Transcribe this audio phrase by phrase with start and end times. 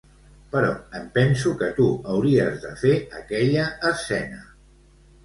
[0.53, 0.69] Però
[0.99, 4.41] em penso que tu hauries de fer aquella escena.